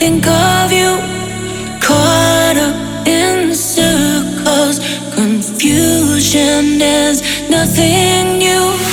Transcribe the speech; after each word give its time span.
think 0.00 0.26
of 0.26 0.72
you. 0.72 0.90
Caught 1.78 2.56
up 2.56 3.06
in 3.06 3.54
circles, 3.54 4.78
confusion 5.14 6.80
is 6.80 7.16
nothing 7.50 8.38
new. 8.38 8.89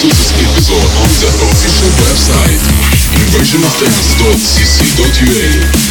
This 0.00 0.32
episode 0.40 0.88
on 1.02 1.10
the 1.20 1.28
official 1.50 1.90
website 2.00 2.60
inversionofdance.cc.ua. 3.18 5.82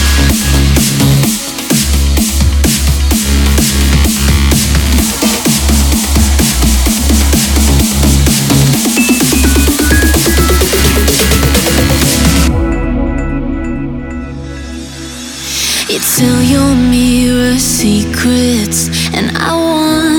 tell 16.18 16.42
your 16.44 16.76
mirror 16.76 17.58
secrets, 17.58 18.90
and 19.14 19.32
I 19.38 19.56
wanna 19.56 20.11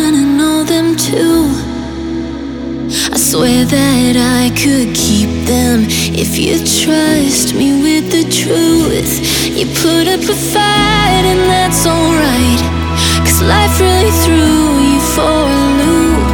swear 3.33 3.65
that 3.65 4.12
I 4.12 4.53
could 4.53 4.93
keep 4.95 5.33
them 5.49 5.89
if 6.12 6.37
you 6.37 6.53
trust 6.85 7.57
me 7.57 7.81
with 7.81 8.12
the 8.12 8.29
truth. 8.29 9.25
You 9.49 9.65
put 9.81 10.05
up 10.05 10.21
a 10.21 10.37
fight, 10.53 11.25
and 11.25 11.41
that's 11.49 11.89
alright. 11.89 12.61
Cause 13.25 13.41
life 13.41 13.81
really 13.81 14.12
threw 14.21 14.85
you 14.85 15.01
for 15.17 15.33
a 15.49 15.65
loop. 15.81 16.29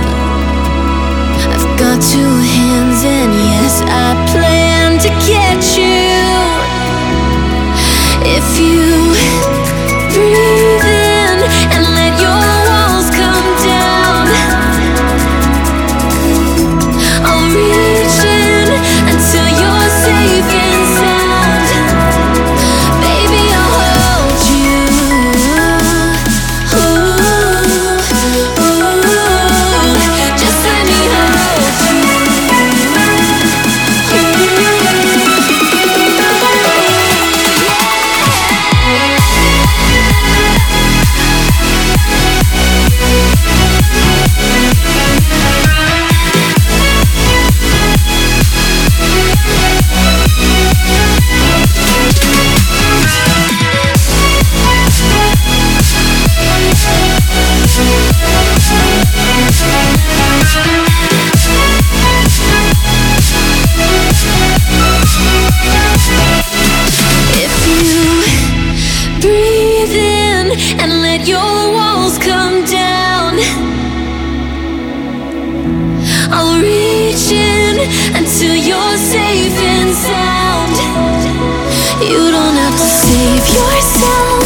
I've 1.54 1.70
got 1.78 2.02
two 2.02 2.34
hands, 2.58 3.06
and 3.06 3.30
yes, 3.46 3.78
I 3.86 4.18
plan 4.34 4.98
to 4.98 5.10
catch 5.22 5.78
you. 5.78 6.18
If 8.26 8.46
you 8.58 9.14
breathe 10.10 10.77
until 78.14 78.54
you're 78.54 78.96
safe 78.96 79.58
and 79.58 79.90
sound. 79.94 80.76
You 82.00 82.30
don't 82.30 82.56
have 82.56 82.76
to 82.76 82.88
save 83.02 83.44
yourself. 83.58 84.44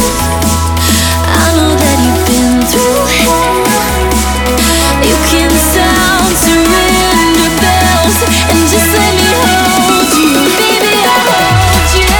I 1.41 1.45
know 1.57 1.73
that 1.75 1.97
you've 2.03 2.25
been 2.31 2.61
through 2.71 3.05
hell. 3.19 3.63
You 5.03 5.17
can 5.31 5.51
sound 5.75 6.33
surrender 6.45 7.49
bells 7.61 8.17
and 8.51 8.61
just 8.71 8.89
let 8.95 9.11
me 9.19 9.29
hold 9.43 10.11
you, 10.17 10.31
baby. 10.57 10.95
I'll 11.03 11.27
hold 11.29 11.89
you. 11.99 12.13